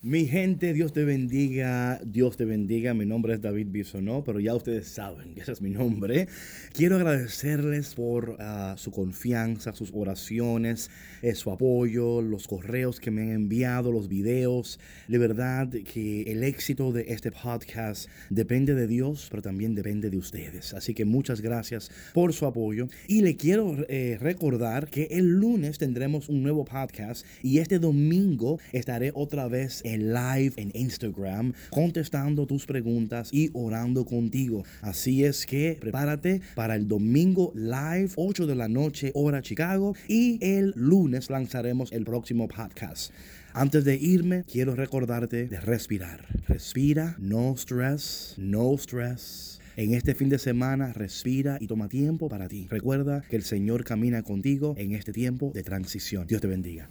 [0.00, 2.94] Mi gente, Dios te bendiga, Dios te bendiga.
[2.94, 6.28] Mi nombre es David Bisonó, pero ya ustedes saben que ese es mi nombre.
[6.72, 10.88] Quiero agradecerles por ah, su confianza, sus oraciones,
[11.20, 14.78] eh, su apoyo, los correos que me han enviado, los videos.
[15.08, 20.16] De verdad que el éxito de este podcast depende de Dios, pero también depende de
[20.16, 20.74] ustedes.
[20.74, 22.86] Así que muchas gracias por su apoyo.
[23.08, 28.60] Y le quiero eh, recordar que el lunes tendremos un nuevo podcast y este domingo
[28.72, 34.64] estaré otra vez en live en Instagram, contestando tus preguntas y orando contigo.
[34.82, 40.38] Así es que prepárate para el domingo live, 8 de la noche, hora Chicago, y
[40.40, 43.12] el lunes lanzaremos el próximo podcast.
[43.54, 46.26] Antes de irme, quiero recordarte de respirar.
[46.46, 49.58] Respira, no stress, no stress.
[49.76, 52.66] En este fin de semana, respira y toma tiempo para ti.
[52.68, 56.26] Recuerda que el Señor camina contigo en este tiempo de transición.
[56.26, 56.90] Dios te bendiga.